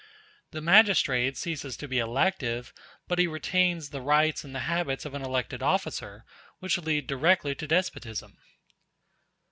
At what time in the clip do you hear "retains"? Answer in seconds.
3.27-3.89